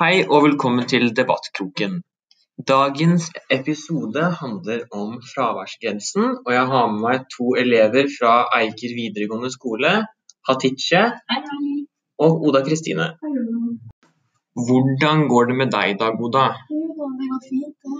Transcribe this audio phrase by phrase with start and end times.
[0.00, 1.98] Hei og velkommen til Debattkroken.
[2.70, 3.24] Dagens
[3.56, 9.90] episode handler om fraværsgrensen, og jeg har med meg to elever fra Eiker videregående skole,
[10.48, 11.02] Hatice
[12.26, 13.10] og Oda Kristine.
[14.70, 16.46] Hvordan går det med deg i dag, Oda?
[17.20, 17.92] Det går fint.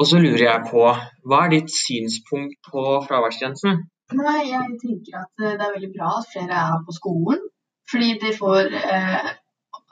[0.00, 0.86] Og så lurer jeg på,
[1.24, 3.86] hva er ditt synspunkt på fraværsgrensen?
[4.20, 7.46] Nei, jeg tenker at eh, det er veldig bra at flere er på skolen.
[7.90, 9.30] Fordi de får eh,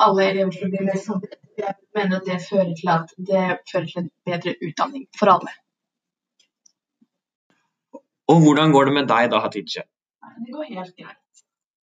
[0.05, 1.39] alle elever til å bli mer samtidig.
[1.59, 5.55] Jeg mener at det fører til at det fører til en bedre utdanning for alle.
[8.31, 9.83] Og hvordan går det med deg da, Hatice?
[10.45, 11.25] Det går helt greit.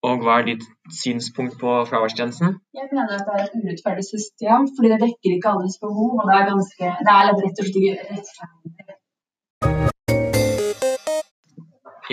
[0.05, 2.59] Og hva er ditt synspunkt på fraværstjenesten?
[2.77, 6.11] Jeg mener at det er et urettferdig system, fordi det dekker ikke alles behov.
[6.19, 8.85] Og det er, ganske, det er rett og slett rettferdig.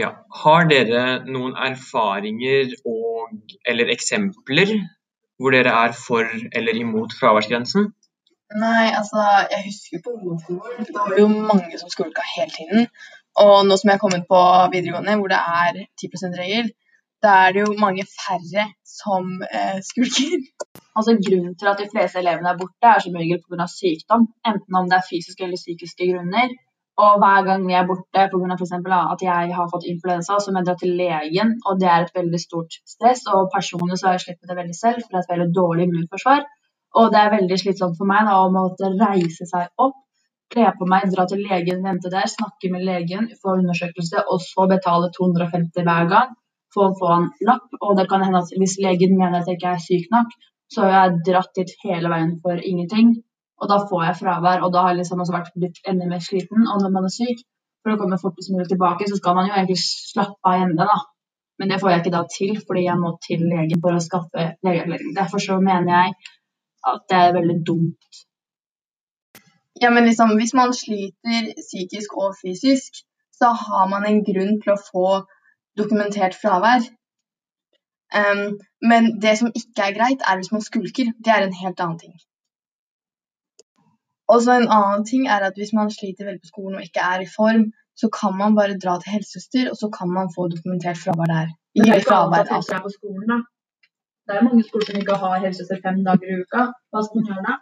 [0.01, 0.09] Ja.
[0.43, 3.37] Har dere noen erfaringer og
[3.69, 4.73] eller eksempler
[5.43, 7.91] hvor dere er for eller imot fraværsgrensen?
[8.63, 9.23] Nei, altså,
[9.53, 10.87] jeg husker på ungdomsskolen.
[10.87, 12.89] Det var jo mange som skulka hele tiden.
[13.45, 14.41] Og nå som jeg er kommet på
[14.75, 16.69] videregående, hvor det er 10 %-regel,
[17.25, 18.65] da er det jo mange færre
[18.99, 20.43] som eh, skulker.
[20.97, 23.67] Altså, grunnen til at de fleste elevene er borte, er som regel pga.
[23.79, 24.27] sykdom.
[24.51, 26.53] Enten om det er fysiske eller psykiske grunner.
[27.01, 28.99] Og hver gang vi er borte pga.
[29.13, 32.15] at jeg har fått influensa, så må jeg dra til legen, og det er et
[32.15, 33.23] veldig stort stress.
[33.33, 35.87] Og personlig så har jeg sluppet det veldig selv, for det er et veldig dårlig
[35.89, 36.45] immunforsvar.
[37.01, 39.97] Og det er veldig slitsomt for meg da, å måtte reise seg opp,
[40.53, 44.69] kle på meg, dra til legen, vente der, snakke med legen, få undersøkelse, og så
[44.69, 46.35] betale 250 hver gang
[46.75, 47.69] for å få en lapp.
[47.81, 50.37] Og det kan hende at hvis legen mener at jeg ikke er syk nok,
[50.73, 53.17] så har jeg dratt dit hele veien for ingenting.
[53.63, 56.23] Og da får jeg fravær, og da har jeg liksom også vært blitt enda mer
[56.25, 56.67] sliten.
[56.67, 57.45] Og når man er syk,
[57.83, 60.99] for å komme fortest mulig tilbake, så skal man jo egentlig slappe av hjemme, da.
[61.61, 64.47] Men det får jeg ikke da til, fordi jeg må til legen for å skaffe
[64.67, 65.13] legeerklæring.
[65.19, 66.15] Derfor så mener jeg
[66.93, 68.23] at det er veldig dumt.
[69.83, 73.03] Ja, men liksom, hvis man sliter psykisk og fysisk,
[73.39, 75.07] så har man en grunn til å få
[75.79, 76.85] dokumentert fravær.
[78.13, 78.59] Um,
[78.91, 81.15] men det som ikke er greit, er hvis man skulker.
[81.25, 82.19] Det er en helt annen ting.
[84.33, 87.05] Og så en annen ting er at hvis man sliter veldig på skolen og ikke
[87.13, 87.65] er i form,
[88.01, 91.51] så kan man bare dra til helsesøster, og så kan man få dokumentert fravær der.
[91.75, 93.39] Men det er ikke fravær, er på skolen, da.
[94.27, 96.63] Det er mange skoler som ikke har helsesøster fem dager i uka.
[96.91, 97.59] Hva skal man gjøre da?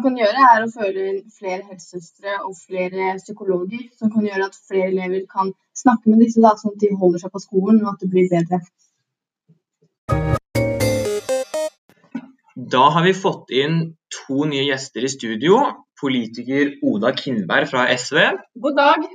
[0.00, 4.46] man kan gjøre, er å føre inn flere helsesøstre og flere psykologer, som kan gjøre
[4.48, 7.82] at flere elever kan snakke med disse, da, sånn at de holder seg på skolen,
[7.84, 8.60] og at det blir bedre.
[12.68, 13.76] Da har vi fått inn
[14.12, 15.60] to nye gjester i studio.
[16.00, 18.18] Politiker Oda Kindberg fra SV
[18.60, 19.06] God dag.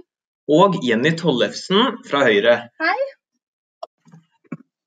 [0.49, 2.55] og Jenny Tollefsen fra Høyre.
[2.81, 2.97] Hei.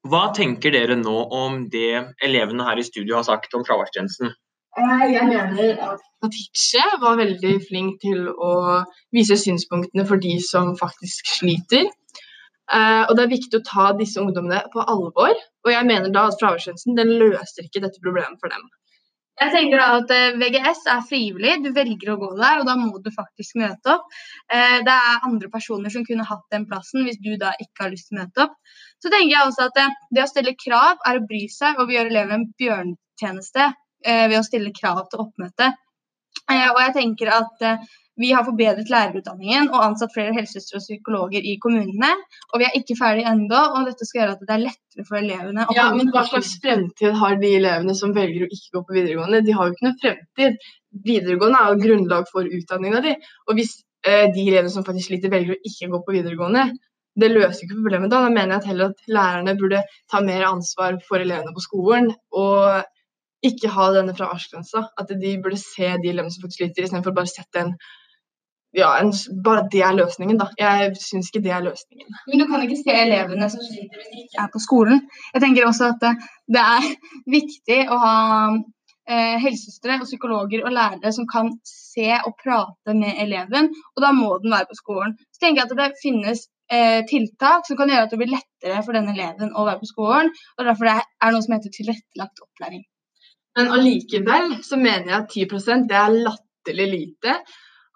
[0.09, 4.33] Hva tenker dere nå om det elevene her i studio har sagt om fraværstjenesten?
[4.79, 8.53] Jeg mener at Hatice var veldig flink til å
[9.15, 11.91] vise synspunktene for de som faktisk sliter.
[12.69, 15.35] Eh, og det er viktig å ta disse ungdommene på alvor.
[15.69, 18.65] Og jeg mener da at fraværsgrensen den løser ikke dette problemet for dem.
[19.39, 22.75] Jeg tenker da at eh, VGS er frivillig, du velger å gå der, og da
[22.79, 24.09] må du faktisk møte opp.
[24.51, 27.93] Eh, Det er andre personer som kunne hatt den plassen hvis du da ikke har
[27.93, 28.57] lyst til å møte opp.
[28.99, 31.87] Så tenker jeg også at eh, det å stille krav er å bry seg, og
[31.87, 35.71] vi gjør eleven en bjørnetjeneste eh, ved å stille krav til oppmøte.
[36.49, 37.63] Og jeg tenker at
[38.19, 42.11] vi har forbedret lærerutdanningen og ansatt flere helsesøstre og psykologer i kommunene.
[42.53, 45.21] Og vi er ikke ferdig ennå, og dette skal gjøre at det er lettere for
[45.21, 48.99] elevene Ja, men Hva slags fremtid har de elevene som velger å ikke gå på
[48.99, 49.45] videregående?
[49.47, 50.59] De har jo ikke noen fremtid.
[51.07, 53.15] Videregående er jo grunnlag for utdanninga di.
[53.47, 56.69] Og hvis eh, de elevene som faktisk sliter, velger å ikke gå på videregående,
[57.19, 58.25] det løser ikke problemet da.
[58.27, 62.13] Da mener jeg at heller at lærerne burde ta mer ansvar for elevene på skolen.
[62.35, 62.87] og
[63.47, 64.85] ikke ha denne fraværsgrensa.
[64.99, 67.75] At de burde se de elevene som faktisk sliter, istedenfor bare sette en
[68.77, 69.13] ja, en,
[69.45, 70.49] bare at det er løsningen, da.
[70.61, 72.09] Jeg syns ikke det er løsningen.
[72.29, 75.01] Men du kan ikke se elevene som sliter hvis de ikke er på skolen.
[75.35, 76.11] Jeg tenker også at det,
[76.57, 76.91] det er
[77.39, 78.19] viktig å ha
[79.09, 84.13] eh, helsesøstre og psykologer og lærere som kan se og prate med eleven, og da
[84.17, 85.17] må den være på skolen.
[85.33, 88.83] Så tenker jeg at det finnes eh, tiltak som kan gjøre at det blir lettere
[88.85, 90.29] for den eleven å være på skolen,
[90.59, 92.85] og derfor det er noe som heter tilrettelagt opplæring.
[93.59, 97.39] Men allikevel så mener jeg at 10% det er latterlig lite.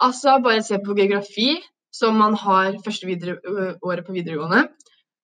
[0.02, 1.50] Altså bare se på geografi,
[1.92, 3.36] som man har første videre,
[3.82, 4.64] året på videregående.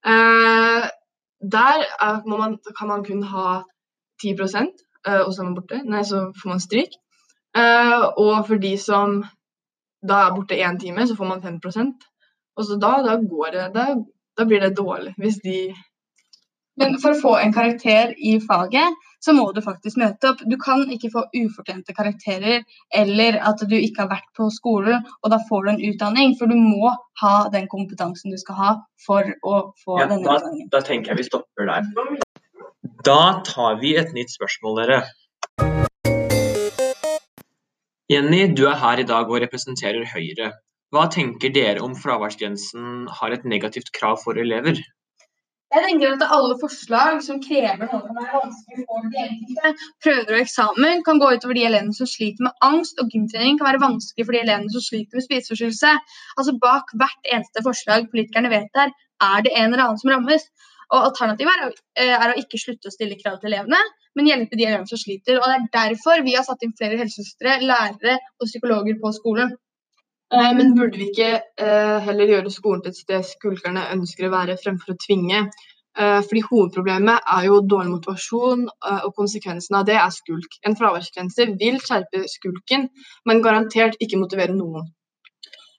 [0.06, 0.84] Eh,
[1.56, 3.62] der er, man, kan man kun ha
[4.22, 5.82] 10 eh, og så er man borte.
[5.84, 6.94] Nei, så får man stryk.
[7.56, 9.22] Eh, og for de som
[10.08, 12.06] da er borte én time, så får man 5%
[12.56, 13.86] Og så da, da det da,
[14.38, 15.74] da blir det dårlig hvis de
[16.78, 18.94] Men for å få en karakter i faget,
[19.24, 20.42] så må du faktisk møte opp.
[20.46, 22.62] Du kan ikke få ufortjente karakterer
[22.94, 26.36] eller at du ikke har vært på skolen, og da får du en utdanning.
[26.38, 26.92] For du må
[27.22, 28.70] ha den kompetansen du skal ha
[29.06, 30.70] for å få Ja, denne da, utdanningen.
[30.70, 31.90] da tenker jeg vi stopper der.
[33.04, 35.02] Da tar vi et nytt spørsmål, dere.
[38.08, 40.52] Jenny, du er her i dag og representerer Høyre.
[40.94, 44.78] Hva tenker dere om fraværsgrensen har et negativt krav for elever?
[45.74, 49.72] Jeg tenker at alle forslag som krever noe som er vanskelig for de enkelte,
[50.04, 53.68] prøver og eksamen, kan gå utover de elevene som sliter med angst, og gymtrening kan
[53.68, 55.92] være vanskelig for de elevene som sliter med spiseforstyrrelse.
[56.40, 58.96] Altså Bak hvert eneste forslag politikerne vedtar,
[59.28, 60.48] er det en eller annen som rammes.
[60.88, 63.80] Og Alternativet er, eh, er å ikke slutte å stille krav til elevene,
[64.16, 65.36] men hjelpe de elevene som sliter.
[65.36, 69.52] Og Det er derfor vi har satt inn flere helsesøstre, lærere og psykologer på skolen.
[70.34, 74.34] Eh, Men burde vi ikke eh, heller gjøre skolen til et sted skulkerne ønsker å
[74.34, 75.46] være, fremfor å tvinge?
[75.98, 80.60] Eh, fordi Hovedproblemet er jo dårlig motivasjon, og konsekvensen av det er skulk.
[80.68, 82.86] En fraværsgrense vil skjerpe skulken,
[83.26, 84.92] men garantert ikke motivere noen.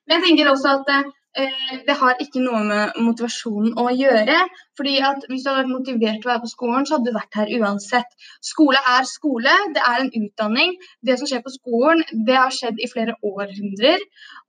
[0.09, 4.37] Men jeg tenker også at det har ikke noe med motivasjonen å gjøre.
[4.77, 7.17] fordi at Hvis du hadde vært motivert til å være på skolen, så hadde du
[7.17, 8.09] vært her uansett.
[8.41, 10.75] Skole er skole, det er en utdanning.
[11.05, 14.05] Det som skjer på skolen, det har skjedd i flere århundrer.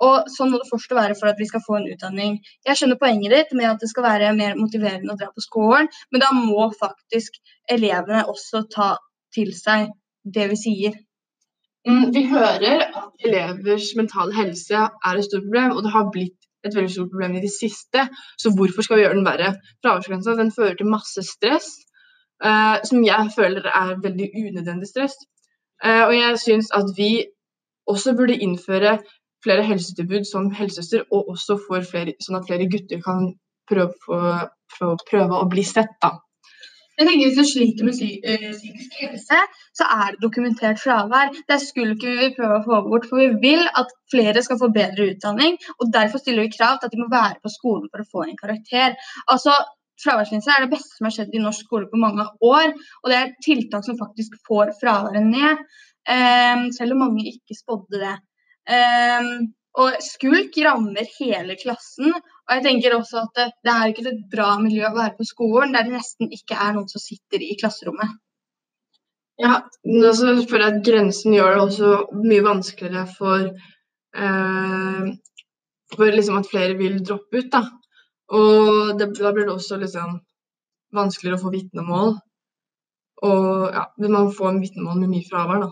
[0.07, 2.41] Og sånn må det fortsatt være for at vi skal få en utdanning.
[2.67, 5.91] Jeg skjønner poenget ditt med at det skal være mer motiverende å dra på skolen,
[6.11, 7.37] men da må faktisk
[7.69, 8.95] elevene også ta
[9.35, 9.91] til seg
[10.25, 11.01] det vi sier.
[11.89, 16.50] Mm, Vi hører at elevers mentale helse er et stort problem, og det har blitt
[16.67, 18.07] et veldig stort problem i det siste.
[18.39, 19.55] Så hvorfor skal vi gjøre den verre?
[19.85, 21.69] Fraværsgrensa den fører til masse stress,
[22.45, 25.17] eh, som jeg føler er veldig unødvendig stress.
[25.85, 27.27] Eh, og jeg syns at vi
[27.89, 28.99] også burde innføre
[29.45, 33.33] flere helsetilbud som helsesøster, og også for flere, sånn at flere gutter kan
[33.71, 33.95] prøve,
[34.77, 35.97] prøve, prøve å bli sett.
[36.03, 36.19] da.
[37.01, 39.37] Jeg tenker Hvis du sliter med eh, psykisk helse,
[39.79, 41.31] så er det dokumentert fravær.
[41.49, 44.69] Det skulle ikke vi prøve å få bort, for vi vil at flere skal få
[44.75, 45.57] bedre utdanning.
[45.79, 48.27] og Derfor stiller vi krav til at de må være på skolen for å få
[48.27, 48.99] en karakter.
[49.33, 49.57] Altså,
[50.01, 52.75] Fraværsgrense er det beste som har skjedd i norsk skole på mange år.
[53.03, 55.65] Og det er tiltak som faktisk får fraværet ned,
[56.09, 58.17] eh, selv om mange ikke spådde det.
[59.79, 62.11] Og skulk rammer hele klassen.
[62.11, 65.27] Og jeg tenker også at det, det er ikke et bra miljø å være på
[65.29, 68.17] skolen der det nesten ikke er noen som sitter i klasserommet.
[69.41, 73.47] Ja, men så føler jeg at grensen gjør det også mye vanskeligere for,
[74.25, 75.07] eh,
[75.95, 77.49] for liksom at flere vil droppe ut.
[77.55, 77.63] Da.
[78.37, 80.19] Og det, da blir det også liksom
[80.99, 82.19] vanskeligere å få vitnemål.
[83.31, 83.47] Og
[83.77, 85.71] ja, man får en vitnemål med mye fravær, da.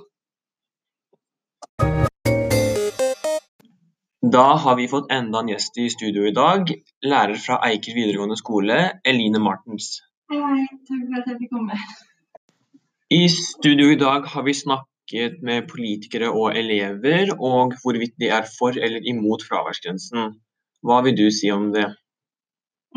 [4.33, 6.71] Da har vi fått enda en gjest i studio i dag.
[7.07, 10.01] Lærer fra Eiker videregående skole, Eline Martens.
[10.33, 10.65] Hei, hei.
[10.89, 11.77] Takk for at jeg fikk komme.
[13.15, 18.51] I studio i dag har vi snakket med politikere og elever, og hvorvidt de er
[18.59, 20.35] for eller imot fraværsgrensen.
[20.85, 21.87] Hva vil du si om det?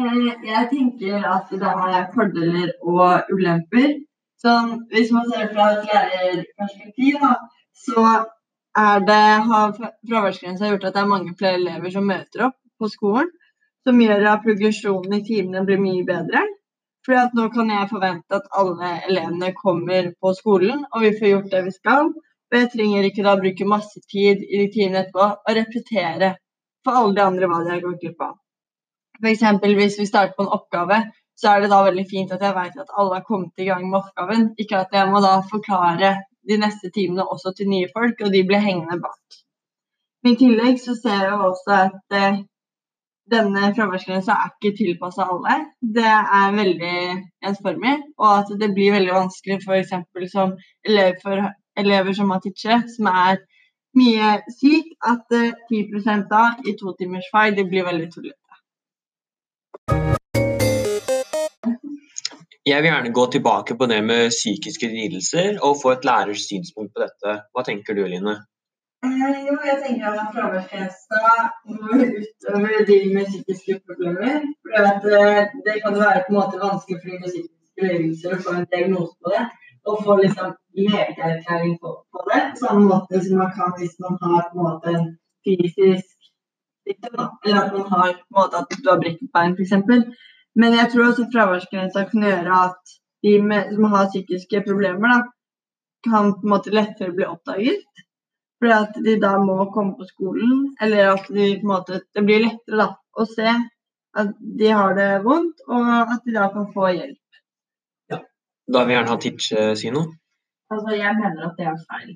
[0.01, 3.99] Eh, Jeg tenker at det er fordeler og ulemper.
[4.41, 4.57] Så
[4.91, 7.23] hvis man ser fra et lærerperspektiv,
[7.85, 8.25] så
[8.77, 12.89] er det, har fraværsgrensa gjort at det er mange flere elever som møter opp på
[12.91, 13.29] skolen.
[13.87, 16.43] Som gjør at progresjonen i timene blir mye bedre.
[17.05, 21.31] Fordi at nå kan jeg forvente at alle elevene kommer på skolen, og vi får
[21.31, 22.11] gjort det vi skal.
[22.51, 26.35] Og jeg trenger ikke da bruke masse tid i de timene etterpå og repetere
[26.85, 28.37] for alle de andre hva de har gått glipp av.
[29.21, 29.43] F.eks.
[29.79, 31.01] hvis vi starter på en oppgave,
[31.37, 33.87] så er det da veldig fint at jeg vet at alle har kommet i gang
[33.87, 34.49] med oppgaven.
[34.61, 36.11] Ikke at jeg må da forklare
[36.49, 39.41] de neste timene også til nye folk, og de blir hengende bak.
[40.23, 42.41] Men I tillegg så ser jeg også at eh,
[43.31, 45.55] denne fraværsgrensa er ikke tilpassa alle.
[45.97, 46.97] Det er veldig
[47.47, 49.95] ensformig, og at det blir veldig vanskelig f.eks.
[50.33, 50.53] som
[50.85, 51.47] elever, for
[51.83, 53.41] elever som har teachere, som er
[53.97, 58.40] mye syk, at eh, 10 da i to timers fag, det blir veldig tullete.
[62.69, 66.91] Jeg vil gjerne gå tilbake på det med psykiske lidelser, og få et lærers synspunkt
[66.93, 67.31] på dette.
[67.53, 68.35] Hva tenker du, Eline?
[69.05, 71.21] Eh, jo, jeg tenker at fraværsgrensa
[71.73, 71.89] må
[72.19, 74.45] utover de med psykiske problemer.
[75.01, 78.41] For eh, det kan være på en måte vanskelig for de med psykiske lidelser å
[78.45, 79.43] få en diagnose på det.
[79.89, 82.41] Og få liksom legeerklæring på, på det.
[82.51, 85.07] På samme måte som man kan hvis man har på en måte en
[85.45, 86.17] fysisk
[86.85, 87.29] sykdom.
[87.45, 89.73] Eller at man har på en måte at du har brekket bein, f.eks.
[90.59, 95.19] Men jeg tror også fraværsgrensa kan gjøre at de med, som har psykiske problemer, da,
[96.07, 97.85] kan på en måte lettere bli oppdaget.
[98.61, 102.25] Fordi at de da må komme på skolen, eller at de på en måte, det
[102.27, 103.53] blir lettere da, å se
[104.21, 107.41] at de har det vondt, og at de da kan få hjelp.
[108.11, 108.19] Ja.
[108.73, 110.17] Da vil jeg gjerne ha Titch si noe.
[110.71, 112.11] Altså, jeg mener at det er feil.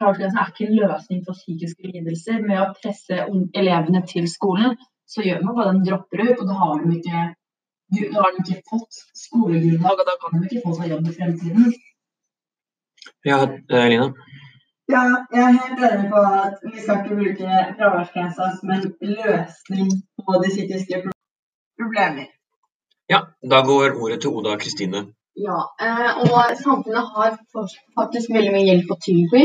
[0.00, 2.40] Fraværsgrensa er ikke en løsning for psykiske lidelser.
[2.44, 3.26] Med å presse
[3.58, 4.76] elevene til skolen,
[5.12, 7.22] så gjør man bare den de dropper ut, og da har de ikke,
[7.94, 11.08] du- da har de ikke fått skolegrunnlag, og da kan de ikke få seg jobb
[11.10, 11.72] i fremtiden.
[13.30, 13.38] Ja,
[13.70, 14.06] eh, Lina.
[14.92, 15.02] Ja,
[15.34, 19.90] jeg er helt enig på at vi skal ikke bruke fraværsgrensa som en løsning
[20.26, 20.96] på de psykiske
[21.80, 22.26] problemer.
[23.12, 23.20] Ja,
[23.52, 25.00] da går ordet til Oda Kristine.
[25.46, 27.38] Ja, eh, og samfunnet har
[28.00, 29.44] faktisk veldig mye hjelp å tilby.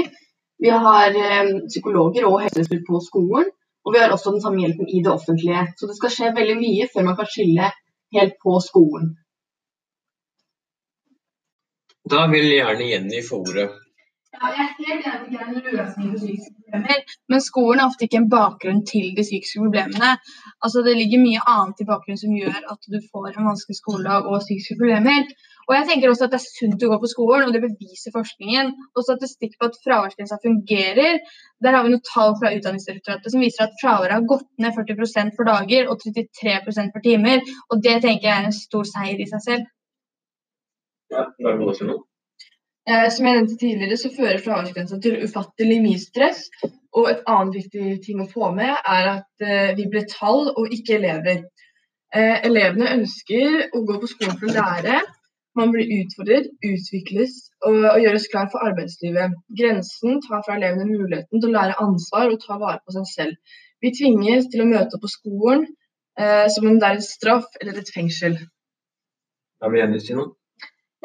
[0.64, 3.48] Vi har eh, psykologer og helsesøster på skolen,
[3.88, 5.62] og vi har også den samme hjelpen i det offentlige.
[5.80, 7.70] Så det skal skje veldig mye før man kan skille
[8.18, 9.14] helt på skolen.
[12.12, 13.70] Da vil gjerne Jenny få ordet.
[14.36, 18.06] Ja, jeg er helt enig i en løsning på psykiske problemer, men skolen er ofte
[18.06, 20.12] ikke en bakgrunn til de psykiske problemene.
[20.64, 24.28] Altså, det ligger mye annet i bakgrunnen som gjør at du får en vanskelig skoledag
[24.30, 25.32] og psykiske problemer.
[25.68, 28.14] Og jeg tenker også at det er sunt å gå på skolen, og det beviser
[28.16, 28.70] forskningen.
[28.96, 31.20] Og statistikk på at fraværsgrensa fungerer.
[31.64, 35.36] Der har vi noen tall fra Utdanningsdirektoratet som viser at fraværet har gått ned 40%
[35.36, 37.44] for dager og 33% for timer.
[37.68, 39.68] Og det tenker jeg er en stor seier i seg selv.
[41.12, 42.06] Ja, vil du si noe.
[42.88, 46.46] Eh, som jeg nevnte tidligere, så fører fraværsgrensa til ufattelig mye stress.
[46.96, 50.72] Og et annet viktig ting å få med er at eh, vi blir tall og
[50.72, 51.44] ikke elever.
[52.16, 55.02] Eh, elevene ønsker å gå på skolen for å lære.
[55.58, 59.34] Man blir utfordret, utvikles og, og gjøres klar for arbeidslivet.
[59.60, 63.58] Grensen tar fra elevene muligheten til å lære ansvar og ta vare på seg selv.
[63.82, 65.66] Vi tvinges til å møte opp på skolen
[66.20, 68.38] eh, som om det er en straff eller et fengsel.
[69.58, 70.36] Da vil Jenny si noe.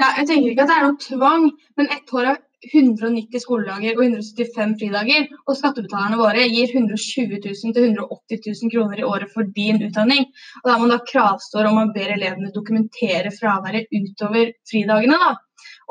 [0.01, 2.41] Ja, jeg tenker ikke at det er noe tvang, men ett år har
[2.71, 9.03] 190 skoledager og 175 fridager, og skattebetalerne våre gir 120 000 til 180 000 kroner
[9.03, 10.29] i året for din utdanning.
[10.63, 15.19] Og må man da kravstår om man ber elevene dokumentere fraværet utover fridagene.
[15.25, 15.35] da.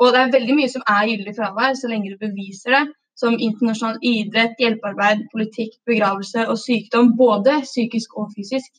[0.00, 2.84] Og det er veldig mye som er gyldig fravær, så lenge du beviser det.
[3.22, 7.12] Som internasjonal idrett, hjelpearbeid, politikk, begravelse og sykdom.
[7.18, 8.72] Både psykisk og fysisk.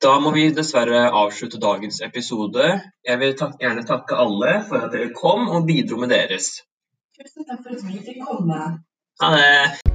[0.00, 2.68] Da må vi dessverre avslutte dagens episode.
[3.04, 6.46] Jeg vil tak gjerne takke alle for at dere kom og bidro med deres.
[7.20, 8.80] Tusen takk for at vi fikk komme.
[9.20, 9.90] Ha det.